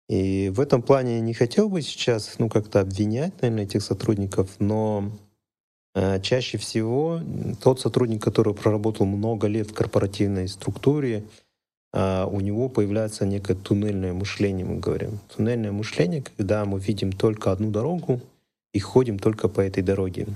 И 0.10 0.50
в 0.50 0.62
этом 0.62 0.82
плане 0.82 1.16
я 1.16 1.20
не 1.20 1.34
хотел 1.34 1.70
бы 1.70 1.82
сейчас 1.82 2.36
ну, 2.40 2.50
как-то 2.50 2.80
обвинять, 2.80 3.42
наверное, 3.42 3.66
этих 3.66 3.84
сотрудников, 3.84 4.50
но 4.60 5.12
э, 5.96 6.22
чаще 6.22 6.58
всего 6.58 7.20
тот 7.62 7.82
сотрудник, 7.82 8.24
который 8.24 8.54
проработал 8.54 9.06
много 9.06 9.48
лет 9.48 9.70
в 9.70 9.74
корпоративной 9.74 10.48
структуре, 10.48 11.26
а, 11.94 12.26
у 12.26 12.40
него 12.40 12.70
появляется 12.70 13.26
некое 13.26 13.56
туннельное 13.56 14.14
мышление, 14.14 14.66
мы 14.66 14.80
говорим. 14.80 15.20
Туннельное 15.36 15.72
мышление, 15.72 16.22
когда 16.22 16.66
мы 16.66 16.80
видим 16.80 17.12
только 17.12 17.52
одну 17.52 17.72
дорогу 17.72 18.22
и 18.74 18.80
ходим 18.80 19.20
только 19.20 19.48
по 19.48 19.62
этой 19.62 19.84
дороге. 19.84 20.28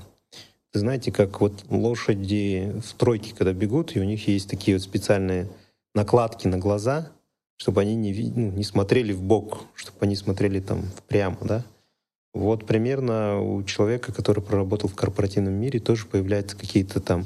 Знаете, 0.73 1.11
как 1.11 1.41
вот 1.41 1.65
лошади 1.69 2.73
в 2.81 2.93
тройке, 2.93 3.35
когда 3.35 3.51
бегут, 3.51 3.95
и 3.95 3.99
у 3.99 4.05
них 4.05 4.27
есть 4.27 4.49
такие 4.49 4.77
вот 4.77 4.83
специальные 4.83 5.49
накладки 5.93 6.47
на 6.47 6.57
глаза, 6.57 7.11
чтобы 7.57 7.81
они 7.81 7.95
не, 7.95 8.13
ну, 8.35 8.51
не 8.51 8.63
смотрели 8.63 9.11
в 9.11 9.21
бок, 9.21 9.65
чтобы 9.75 9.97
они 10.01 10.15
смотрели 10.15 10.61
там 10.61 10.85
прямо, 11.07 11.37
да. 11.41 11.65
Вот 12.33 12.65
примерно 12.65 13.41
у 13.41 13.61
человека, 13.63 14.13
который 14.13 14.41
проработал 14.41 14.89
в 14.89 14.95
корпоративном 14.95 15.53
мире, 15.53 15.81
тоже 15.81 16.05
появляются 16.05 16.57
какие-то 16.57 17.01
там 17.01 17.25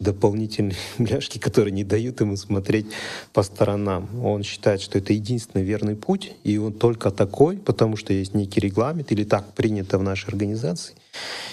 дополнительные 0.00 0.76
бляшки, 0.98 1.38
которые 1.38 1.72
не 1.72 1.84
дают 1.84 2.20
ему 2.20 2.36
смотреть 2.36 2.86
по 3.32 3.42
сторонам. 3.42 4.08
Он 4.24 4.42
считает, 4.42 4.80
что 4.80 4.98
это 4.98 5.12
единственный 5.12 5.64
верный 5.64 5.96
путь, 5.96 6.32
и 6.42 6.58
он 6.58 6.72
только 6.72 7.10
такой, 7.10 7.56
потому 7.56 7.96
что 7.96 8.12
есть 8.12 8.34
некий 8.34 8.60
регламент, 8.60 9.12
или 9.12 9.24
так 9.24 9.54
принято 9.54 9.98
в 9.98 10.02
нашей 10.02 10.28
организации, 10.28 10.94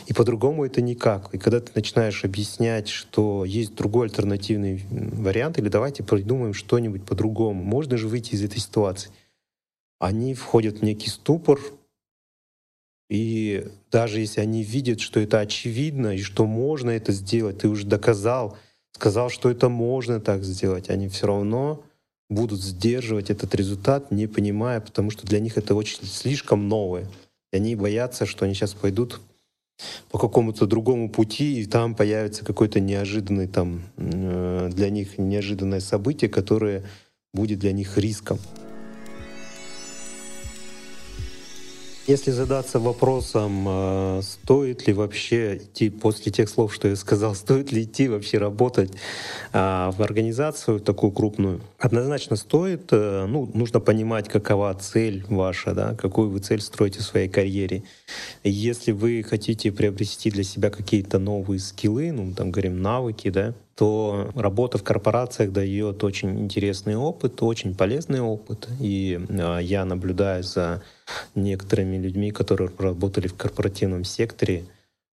и 0.08 0.14
по-другому 0.14 0.66
это 0.66 0.82
никак. 0.82 1.34
И 1.34 1.38
когда 1.38 1.60
ты 1.60 1.72
начинаешь 1.76 2.26
объяснять, 2.26 2.90
что 2.90 3.46
есть 3.46 3.76
другой 3.76 4.08
альтернативный 4.08 4.84
вариант, 4.90 5.60
или 5.60 5.70
давайте 5.70 6.04
придумаем 6.04 6.54
что-нибудь 6.54 7.04
по-другому, 7.04 7.64
можно 7.64 7.98
же 7.98 8.08
выйти 8.08 8.34
из 8.36 8.44
этой 8.44 8.60
ситуации, 8.60 9.12
они 10.00 10.34
входят 10.34 10.80
в 10.80 10.82
некий 10.82 11.10
ступор, 11.10 11.60
и 13.12 13.68
даже 13.92 14.22
если 14.22 14.40
они 14.40 14.64
видят, 14.64 15.02
что 15.02 15.20
это 15.20 15.42
очевидно 15.42 16.16
и 16.16 16.22
что 16.22 16.46
можно 16.46 16.92
это 16.92 17.12
сделать, 17.12 17.58
ты 17.58 17.68
уже 17.68 17.86
доказал, 17.86 18.58
сказал, 18.94 19.30
что 19.30 19.52
это 19.52 19.68
можно 19.68 20.22
так 20.22 20.46
сделать, 20.46 20.90
они 20.90 21.10
все 21.10 21.28
равно 21.28 21.84
будут 22.30 22.62
сдерживать 22.62 23.30
этот 23.30 23.54
результат, 23.54 24.12
не 24.12 24.28
понимая, 24.28 24.80
потому 24.80 25.10
что 25.10 25.28
для 25.28 25.42
них 25.42 25.58
это 25.58 25.76
очень 25.76 26.06
слишком 26.06 26.70
новое. 26.70 27.06
И 27.52 27.58
они 27.58 27.76
боятся, 27.76 28.26
что 28.26 28.46
они 28.46 28.54
сейчас 28.54 28.74
пойдут 28.76 29.20
по 30.10 30.18
какому-то 30.18 30.66
другому 30.66 31.10
пути, 31.10 31.60
и 31.60 31.66
там 31.66 31.96
появится 31.96 32.46
какой-то 32.46 32.80
неожиданный 32.80 33.48
там 33.48 33.82
э, 33.98 34.70
для 34.72 34.90
них 34.90 35.18
неожиданное 35.18 35.82
событие, 35.82 36.30
которое 36.30 36.86
будет 37.34 37.60
для 37.60 37.74
них 37.74 37.98
риском. 37.98 38.40
Если 42.08 42.32
задаться 42.32 42.80
вопросом, 42.80 43.66
э, 43.68 44.22
стоит 44.24 44.88
ли 44.88 44.94
вообще 44.94 45.58
идти 45.58 45.92
после 45.92 46.32
тех 46.32 46.50
слов, 46.50 46.74
что 46.74 46.88
я 46.88 46.96
сказал, 46.96 47.36
стоит 47.36 47.72
ли 47.72 47.84
идти 47.84 48.08
вообще 48.08 48.40
работать 48.40 48.92
а, 49.54 49.92
в 49.92 50.02
организацию 50.02 50.80
такую 50.80 51.12
крупную, 51.12 51.62
однозначно 51.78 52.38
стоит. 52.38 52.88
Э, 52.92 53.28
ну, 53.28 53.50
нужно 53.54 53.80
понимать, 53.80 54.28
какова 54.30 54.74
цель 54.74 55.24
ваша, 55.30 55.74
да, 55.74 55.94
какую 55.94 56.32
вы 56.32 56.40
цель 56.40 56.62
строите 56.62 57.00
в 57.00 57.04
своей 57.04 57.30
карьере. 57.30 57.84
Если 58.44 58.94
вы 58.94 59.24
хотите 59.24 59.72
приобрести 59.72 60.32
для 60.32 60.44
себя 60.44 60.72
какие-то 60.72 61.20
новые 61.20 61.60
скиллы, 61.60 62.12
ну, 62.12 62.34
там, 62.34 62.50
говорим, 62.50 62.82
навыки, 62.82 63.30
да, 63.30 63.54
то 63.76 64.30
работа 64.36 64.78
в 64.78 64.84
корпорациях 64.84 65.52
дает 65.52 66.04
очень 66.04 66.40
интересный 66.40 66.96
опыт, 66.96 67.42
очень 67.42 67.76
полезный 67.76 68.22
опыт. 68.22 68.68
И 68.80 69.20
э, 69.28 69.60
я 69.62 69.86
наблюдаю 69.86 70.44
за 70.44 70.84
некоторыми 71.36 71.98
людьми, 71.98 72.32
которые 72.32 72.72
работали 72.78 73.28
в 73.28 73.36
корпоративном 73.36 74.04
секторе, 74.04 74.66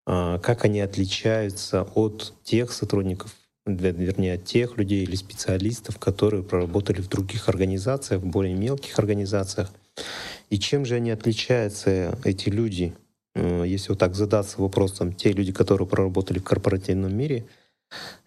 э, 0.06 0.40
как 0.42 0.66
они 0.66 0.82
отличаются 0.82 1.84
от 1.96 2.34
тех 2.44 2.72
сотрудников, 2.72 3.36
вернее, 3.66 4.36
от 4.36 4.46
тех 4.46 4.78
людей 4.78 5.04
или 5.04 5.16
специалистов, 5.16 5.98
которые 5.98 6.44
проработали 6.44 7.02
в 7.02 7.10
других 7.10 7.50
организациях, 7.50 8.22
в 8.22 8.26
более 8.26 8.56
мелких 8.56 8.98
организациях. 9.00 9.72
И 10.50 10.58
чем 10.58 10.86
же 10.86 10.96
они 10.96 11.12
отличаются, 11.12 12.18
эти 12.24 12.50
люди? 12.50 12.94
Э, 13.36 13.64
если 13.66 13.90
вот 13.90 14.00
так 14.00 14.16
задаться 14.16 14.62
вопросом, 14.62 15.14
те 15.14 15.32
люди, 15.32 15.52
которые 15.52 15.88
проработали 15.88 16.40
в 16.40 16.44
корпоративном 16.44 17.16
мире— 17.16 17.46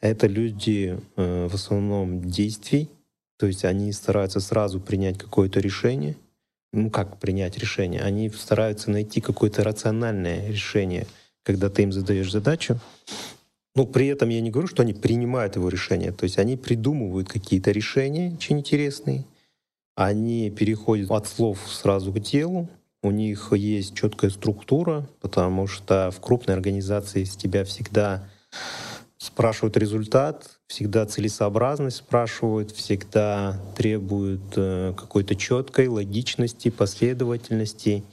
это 0.01 0.27
люди 0.27 0.99
э, 1.17 1.49
в 1.49 1.55
основном 1.55 2.23
действий, 2.23 2.89
то 3.39 3.47
есть 3.47 3.65
они 3.65 3.93
стараются 3.93 4.41
сразу 4.41 4.81
принять 4.81 5.19
какое-то 5.19 5.61
решение. 5.61 6.17
Ну 6.73 6.91
как 6.91 7.19
принять 7.19 7.59
решение? 7.59 8.03
Они 8.03 8.31
стараются 8.31 8.91
найти 8.91 9.21
какое-то 9.21 9.65
рациональное 9.65 10.49
решение, 10.49 11.07
когда 11.43 11.69
ты 11.69 11.83
им 11.83 11.93
задаешь 11.93 12.31
задачу. 12.31 12.79
Но 13.75 13.87
при 13.87 14.07
этом 14.09 14.29
я 14.29 14.41
не 14.41 14.51
говорю, 14.51 14.69
что 14.69 14.83
они 14.83 14.93
принимают 14.93 15.57
его 15.57 15.69
решение. 15.69 16.13
То 16.13 16.25
есть 16.25 16.39
они 16.39 16.57
придумывают 16.57 17.29
какие-то 17.29 17.71
решения 17.71 18.33
очень 18.33 18.59
интересные. 18.59 19.25
Они 19.97 20.51
переходят 20.51 21.11
от 21.11 21.27
слов 21.27 21.59
сразу 21.69 22.13
к 22.13 22.21
делу. 22.21 22.69
У 23.03 23.11
них 23.11 23.53
есть 23.53 23.95
четкая 23.95 24.31
структура, 24.31 25.09
потому 25.21 25.67
что 25.67 26.11
в 26.11 26.21
крупной 26.21 26.55
организации 26.55 27.25
с 27.25 27.37
тебя 27.37 27.65
всегда 27.65 28.29
спрашивают 29.19 29.77
результат, 29.77 30.60
всегда 30.71 31.05
целесообразность 31.05 31.97
спрашивают, 31.97 32.71
всегда 32.71 33.61
требуют 33.77 34.41
э, 34.55 34.95
какой-то 34.97 35.35
четкой 35.35 35.89
логичности, 35.89 36.69
последовательности 36.71 38.05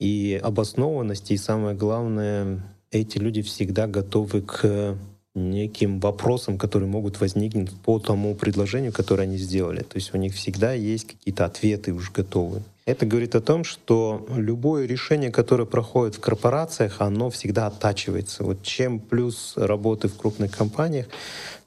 и 0.00 0.40
обоснованности. 0.42 1.34
И 1.34 1.36
самое 1.36 1.76
главное, 1.76 2.62
эти 2.90 3.18
люди 3.18 3.42
всегда 3.42 3.86
готовы 3.86 4.40
к 4.40 4.96
неким 5.34 6.00
вопросам, 6.00 6.56
которые 6.56 6.88
могут 6.88 7.20
возникнуть 7.20 7.70
по 7.82 7.98
тому 7.98 8.34
предложению, 8.36 8.92
которое 8.92 9.24
они 9.24 9.36
сделали. 9.36 9.82
То 9.82 9.96
есть 9.96 10.14
у 10.14 10.16
них 10.16 10.34
всегда 10.34 10.72
есть 10.72 11.06
какие-то 11.06 11.44
ответы 11.44 11.92
уже 11.92 12.10
готовы. 12.10 12.62
Это 12.84 13.06
говорит 13.06 13.36
о 13.36 13.40
том, 13.40 13.62
что 13.62 14.26
любое 14.36 14.86
решение, 14.86 15.30
которое 15.30 15.66
проходит 15.66 16.16
в 16.16 16.20
корпорациях, 16.20 17.00
оно 17.00 17.30
всегда 17.30 17.68
оттачивается. 17.68 18.42
Вот 18.42 18.62
чем 18.64 18.98
плюс 18.98 19.54
работы 19.56 20.08
в 20.08 20.16
крупных 20.16 20.50
компаниях, 20.50 21.06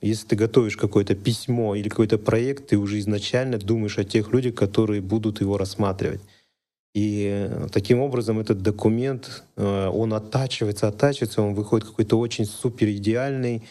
если 0.01 0.27
ты 0.27 0.35
готовишь 0.35 0.75
какое-то 0.75 1.15
письмо 1.15 1.75
или 1.75 1.87
какой-то 1.87 2.17
проект, 2.17 2.67
ты 2.67 2.77
уже 2.77 2.99
изначально 2.99 3.57
думаешь 3.57 3.97
о 3.97 4.03
тех 4.03 4.33
людях, 4.33 4.55
которые 4.55 5.01
будут 5.01 5.39
его 5.39 5.57
рассматривать. 5.57 6.21
И 6.93 7.49
таким 7.71 8.01
образом 8.01 8.39
этот 8.39 8.61
документ, 8.61 9.43
э, 9.55 9.87
он 9.87 10.13
оттачивается, 10.13 10.87
оттачивается, 10.87 11.41
он 11.41 11.53
выходит 11.53 11.87
какой-то 11.87 12.17
очень 12.17 12.45
супер 12.45 12.89
идеальный, 12.89 13.63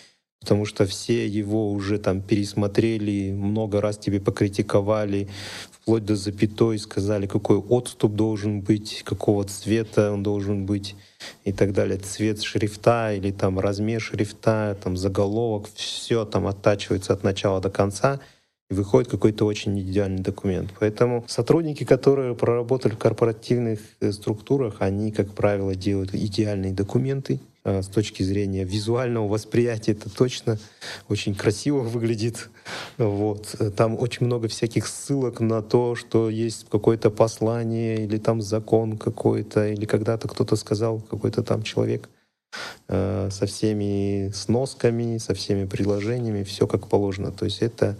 потому 0.44 0.66
что 0.66 0.84
все 0.84 1.26
его 1.26 1.72
уже 1.72 1.98
там 1.98 2.20
пересмотрели, 2.20 3.32
много 3.32 3.80
раз 3.80 3.96
тебе 3.96 4.20
покритиковали, 4.20 5.26
вплоть 5.72 6.04
до 6.04 6.16
запятой 6.16 6.78
сказали, 6.78 7.26
какой 7.26 7.56
отступ 7.56 8.14
должен 8.14 8.60
быть, 8.60 9.02
какого 9.04 9.44
цвета 9.44 10.12
он 10.12 10.22
должен 10.22 10.66
быть 10.66 10.96
и 11.44 11.52
так 11.52 11.72
далее. 11.72 11.96
Цвет 11.96 12.42
шрифта 12.42 13.14
или 13.14 13.30
там 13.30 13.58
размер 13.58 14.02
шрифта, 14.02 14.76
там 14.84 14.98
заголовок, 14.98 15.70
все 15.74 16.26
там 16.26 16.46
оттачивается 16.46 17.14
от 17.14 17.24
начала 17.24 17.62
до 17.62 17.70
конца— 17.70 18.20
и 18.70 18.74
выходит 18.74 19.10
какой-то 19.10 19.44
очень 19.44 19.78
идеальный 19.78 20.22
документ. 20.22 20.70
Поэтому 20.80 21.24
сотрудники, 21.28 21.84
которые 21.84 22.34
проработали 22.34 22.94
в 22.94 22.98
корпоративных 22.98 23.78
э, 24.00 24.10
структурах, 24.10 24.76
они, 24.78 25.12
как 25.12 25.34
правило, 25.34 25.74
делают 25.74 26.14
идеальные 26.14 26.72
документы, 26.72 27.40
с 27.64 27.86
точки 27.86 28.22
зрения 28.22 28.64
визуального 28.64 29.26
восприятия 29.26 29.92
это 29.92 30.10
точно 30.14 30.58
очень 31.08 31.34
красиво 31.34 31.80
выглядит. 31.80 32.50
Вот. 32.98 33.54
Там 33.76 33.98
очень 33.98 34.26
много 34.26 34.48
всяких 34.48 34.86
ссылок 34.86 35.40
на 35.40 35.62
то, 35.62 35.94
что 35.94 36.30
есть 36.30 36.66
какое-то 36.70 37.10
послание 37.10 38.04
или 38.04 38.18
там 38.18 38.42
закон 38.42 38.98
какой-то, 38.98 39.68
или 39.68 39.86
когда-то 39.86 40.28
кто-то 40.28 40.56
сказал, 40.56 41.00
какой-то 41.00 41.42
там 41.42 41.62
человек 41.62 42.08
э, 42.88 43.28
со 43.30 43.46
всеми 43.46 44.30
сносками, 44.34 45.18
со 45.18 45.34
всеми 45.34 45.64
приложениями, 45.66 46.42
все 46.42 46.66
как 46.66 46.88
положено. 46.88 47.32
То 47.32 47.46
есть 47.46 47.62
это 47.62 47.96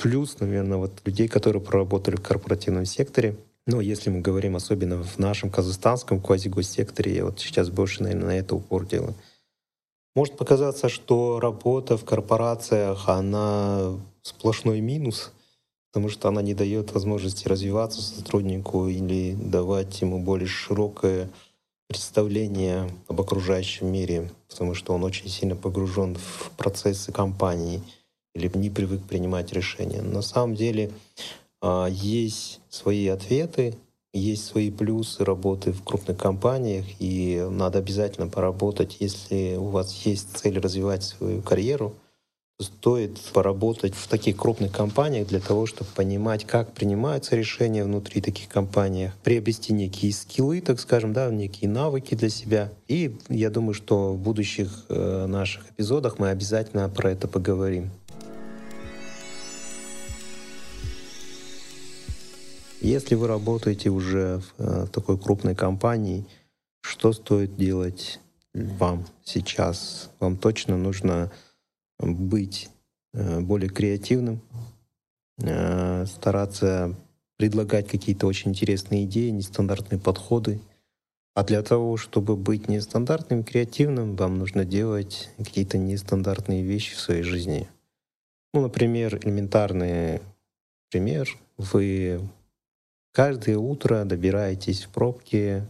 Плюс, 0.00 0.40
наверное, 0.40 0.78
вот 0.78 1.00
людей, 1.04 1.28
которые 1.28 1.62
проработали 1.62 2.16
в 2.16 2.22
корпоративном 2.22 2.84
секторе, 2.84 3.36
ну, 3.66 3.80
если 3.80 4.10
мы 4.10 4.20
говорим 4.20 4.56
особенно 4.56 5.02
в 5.02 5.18
нашем 5.18 5.50
казахстанском 5.50 6.20
квазигоссекторе, 6.20 7.14
я 7.14 7.24
вот 7.24 7.40
сейчас 7.40 7.70
больше, 7.70 8.02
наверное, 8.02 8.26
на 8.26 8.36
это 8.38 8.56
упор 8.56 8.86
делаю. 8.86 9.14
Может 10.14 10.36
показаться, 10.36 10.88
что 10.88 11.40
работа 11.40 11.96
в 11.96 12.04
корпорациях, 12.04 13.08
она 13.08 13.98
сплошной 14.22 14.80
минус, 14.80 15.32
потому 15.90 16.10
что 16.10 16.28
она 16.28 16.42
не 16.42 16.54
дает 16.54 16.92
возможности 16.92 17.48
развиваться 17.48 18.02
сотруднику 18.02 18.88
или 18.88 19.34
давать 19.34 20.00
ему 20.02 20.18
более 20.18 20.48
широкое 20.48 21.30
представление 21.88 22.90
об 23.08 23.20
окружающем 23.20 23.92
мире, 23.92 24.30
потому 24.48 24.74
что 24.74 24.94
он 24.94 25.04
очень 25.04 25.28
сильно 25.28 25.56
погружен 25.56 26.16
в 26.16 26.50
процессы 26.56 27.12
компании— 27.12 27.82
или 28.34 28.50
не 28.54 28.70
привык 28.70 29.02
принимать 29.02 29.52
решения. 29.52 30.02
На 30.02 30.22
самом 30.22 30.54
деле 30.54 30.90
есть 31.90 32.60
свои 32.68 33.06
ответы, 33.08 33.76
есть 34.12 34.44
свои 34.44 34.70
плюсы 34.70 35.24
работы 35.24 35.72
в 35.72 35.82
крупных 35.82 36.18
компаниях, 36.18 36.84
и 36.98 37.46
надо 37.50 37.78
обязательно 37.78 38.28
поработать, 38.28 38.96
если 39.00 39.56
у 39.56 39.66
вас 39.66 39.92
есть 40.04 40.36
цель 40.36 40.58
развивать 40.58 41.02
свою 41.02 41.40
карьеру, 41.40 41.94
стоит 42.60 43.18
поработать 43.32 43.94
в 43.94 44.06
таких 44.08 44.36
крупных 44.36 44.72
компаниях 44.72 45.26
для 45.28 45.40
того, 45.40 45.66
чтобы 45.66 45.90
понимать, 45.94 46.44
как 46.44 46.72
принимаются 46.72 47.36
решения 47.36 47.84
внутри 47.84 48.20
таких 48.20 48.48
компаний, 48.48 49.10
приобрести 49.24 49.72
некие 49.72 50.12
скиллы, 50.12 50.60
так 50.60 50.78
скажем, 50.78 51.12
да, 51.12 51.30
некие 51.30 51.70
навыки 51.70 52.14
для 52.14 52.28
себя. 52.28 52.70
И 52.88 53.16
я 53.28 53.50
думаю, 53.50 53.74
что 53.74 54.12
в 54.12 54.18
будущих 54.18 54.84
э, 54.88 55.26
наших 55.26 55.70
эпизодах 55.70 56.18
мы 56.18 56.28
обязательно 56.28 56.88
про 56.88 57.10
это 57.10 57.26
поговорим. 57.26 57.90
Если 62.82 63.14
вы 63.14 63.28
работаете 63.28 63.90
уже 63.90 64.40
в 64.40 64.54
э, 64.58 64.86
такой 64.88 65.16
крупной 65.16 65.54
компании, 65.54 66.26
что 66.80 67.12
стоит 67.12 67.54
делать 67.54 68.18
вам 68.52 69.06
сейчас? 69.22 70.10
Вам 70.18 70.36
точно 70.36 70.76
нужно 70.76 71.30
быть 72.00 72.70
э, 73.14 73.38
более 73.38 73.70
креативным, 73.70 74.40
э, 75.40 76.06
стараться 76.06 76.96
предлагать 77.36 77.86
какие-то 77.86 78.26
очень 78.26 78.50
интересные 78.50 79.04
идеи, 79.04 79.30
нестандартные 79.30 80.00
подходы. 80.00 80.60
А 81.36 81.44
для 81.44 81.62
того, 81.62 81.96
чтобы 81.96 82.34
быть 82.34 82.68
нестандартным, 82.68 83.44
креативным, 83.44 84.16
вам 84.16 84.40
нужно 84.40 84.64
делать 84.64 85.30
какие-то 85.38 85.78
нестандартные 85.78 86.64
вещи 86.64 86.96
в 86.96 87.00
своей 87.00 87.22
жизни. 87.22 87.68
Ну, 88.52 88.62
например, 88.62 89.20
элементарный 89.22 90.20
пример. 90.90 91.28
Вы 91.56 92.20
Каждое 93.12 93.58
утро 93.58 94.04
добираетесь 94.04 94.84
в 94.84 94.88
пробке 94.88 95.66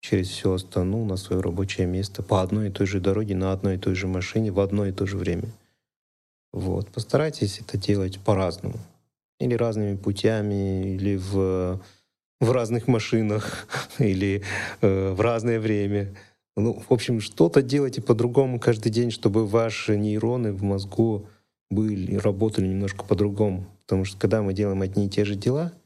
через 0.00 0.28
всю 0.28 0.52
Астану 0.52 1.04
на 1.04 1.16
свое 1.16 1.42
рабочее 1.42 1.84
место 1.88 2.22
по 2.22 2.42
одной 2.42 2.68
и 2.68 2.70
той 2.70 2.86
же 2.86 3.00
дороге, 3.00 3.34
на 3.34 3.50
одной 3.50 3.74
и 3.74 3.78
той 3.78 3.96
же 3.96 4.06
машине 4.06 4.52
в 4.52 4.60
одно 4.60 4.86
и 4.86 4.92
то 4.92 5.04
же 5.04 5.16
время. 5.16 5.48
Вот. 6.52 6.86
Постарайтесь 6.88 7.58
это 7.58 7.76
делать 7.76 8.20
по-разному. 8.20 8.78
Или 9.40 9.54
разными 9.54 9.96
путями, 9.96 10.94
или 10.94 11.16
в, 11.16 11.80
в 12.40 12.52
разных 12.52 12.86
машинах, 12.86 13.66
или 13.98 14.44
э, 14.80 15.10
в 15.10 15.20
разное 15.20 15.58
время. 15.58 16.14
Ну, 16.56 16.80
в 16.88 16.92
общем, 16.92 17.20
что-то 17.20 17.62
делайте 17.62 18.00
по-другому 18.00 18.60
каждый 18.60 18.92
день, 18.92 19.10
чтобы 19.10 19.44
ваши 19.44 19.96
нейроны 19.96 20.52
в 20.52 20.62
мозгу 20.62 21.26
были, 21.68 22.14
работали 22.14 22.68
немножко 22.68 23.04
по-другому. 23.04 23.66
Потому 23.86 24.04
что 24.04 24.16
когда 24.18 24.40
мы 24.40 24.54
делаем 24.54 24.82
одни 24.82 25.06
и 25.06 25.10
те 25.10 25.24
же 25.24 25.34
дела— 25.34 25.72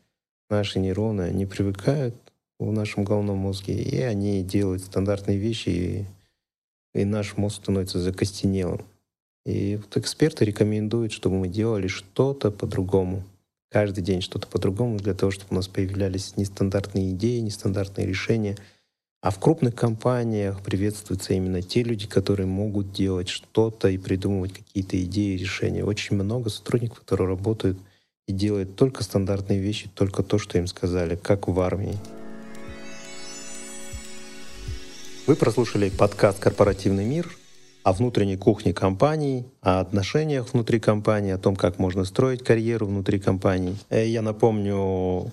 наши 0.50 0.78
нейроны, 0.78 1.22
они 1.22 1.46
привыкают 1.46 2.14
в 2.58 2.72
нашем 2.72 3.04
головном 3.04 3.38
мозге, 3.38 3.74
и 3.74 4.00
они 4.00 4.42
делают 4.42 4.82
стандартные 4.82 5.38
вещи, 5.38 5.68
и, 5.68 6.06
и 6.94 7.04
наш 7.04 7.36
мозг 7.36 7.62
становится 7.62 7.98
закостенелым. 8.00 8.84
И 9.46 9.76
вот 9.76 9.96
эксперты 9.96 10.44
рекомендуют, 10.44 11.12
чтобы 11.12 11.38
мы 11.38 11.48
делали 11.48 11.86
что-то 11.86 12.50
по-другому. 12.50 13.22
Каждый 13.70 14.02
день 14.02 14.20
что-то 14.20 14.46
по-другому 14.46 14.98
для 14.98 15.14
того, 15.14 15.30
чтобы 15.30 15.52
у 15.52 15.54
нас 15.54 15.68
появлялись 15.68 16.36
нестандартные 16.36 17.12
идеи, 17.12 17.38
нестандартные 17.38 18.06
решения. 18.06 18.56
А 19.22 19.30
в 19.30 19.38
крупных 19.38 19.74
компаниях 19.74 20.62
приветствуются 20.62 21.34
именно 21.34 21.62
те 21.62 21.82
люди, 21.82 22.06
которые 22.06 22.46
могут 22.46 22.92
делать 22.92 23.28
что-то 23.28 23.88
и 23.88 23.98
придумывать 23.98 24.52
какие-то 24.52 25.02
идеи, 25.02 25.36
решения. 25.36 25.84
Очень 25.84 26.16
много 26.16 26.50
сотрудников, 26.50 27.00
которые 27.00 27.28
работают— 27.28 27.78
и 28.30 28.32
делает 28.32 28.76
только 28.76 29.02
стандартные 29.02 29.58
вещи, 29.58 29.90
только 29.92 30.22
то, 30.22 30.38
что 30.38 30.56
им 30.56 30.68
сказали, 30.68 31.16
как 31.16 31.48
в 31.48 31.60
армии. 31.60 31.96
Вы 35.26 35.34
прослушали 35.34 35.90
подкаст 35.90 36.38
«Корпоративный 36.38 37.04
мир» 37.04 37.28
о 37.82 37.92
внутренней 37.92 38.36
кухне 38.36 38.72
компании, 38.72 39.46
о 39.62 39.80
отношениях 39.80 40.52
внутри 40.52 40.78
компании, 40.78 41.32
о 41.32 41.38
том, 41.38 41.56
как 41.56 41.78
можно 41.78 42.04
строить 42.04 42.44
карьеру 42.44 42.86
внутри 42.86 43.18
компании. 43.18 43.76
Э, 43.88 44.06
я 44.06 44.22
напомню 44.22 45.32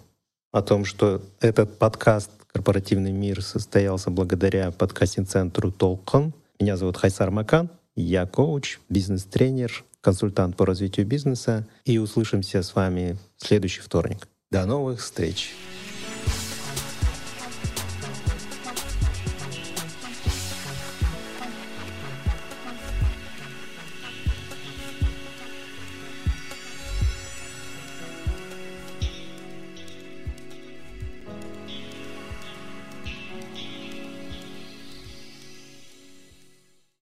о 0.51 0.62
том, 0.65 0.83
что 0.83 1.21
этот 1.39 1.77
подкаст 1.77 2.31
«Корпоративный 2.51 3.12
мир» 3.12 3.43
состоялся 3.43 4.10
благодаря 4.10 4.71
подкастинг-центру 4.71 5.71
Толкон. 5.71 6.33
Меня 6.60 6.77
зовут 6.77 6.97
Хайсар 6.97 7.29
Макан, 7.29 7.69
я 7.95 8.25
коуч, 8.25 8.79
бизнес-тренер, 8.89 9.83
консультант 10.07 10.55
по 10.55 10.65
развитию 10.65 11.05
бизнеса. 11.05 11.67
И 11.83 11.97
услышимся 11.97 12.63
с 12.63 12.73
вами 12.75 13.17
в 13.35 13.45
следующий 13.45 13.81
вторник. 13.81 14.29
До 14.49 14.65
новых 14.65 15.01
встреч! 15.01 15.53